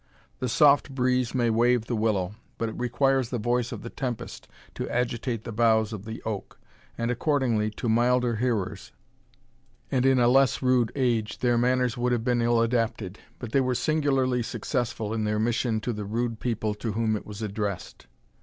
[0.39, 4.47] The soft breeze may wave the willow, but it requires the voice of the tempest
[4.73, 6.59] to agitate the boughs of the oak;
[6.97, 8.91] and, accordingly, to milder hearers,
[9.91, 13.61] and in a less rude age, their manners would have been ill adapted, but they
[13.61, 18.07] were singularly successful in their mission to the rude people to whom it was addressed.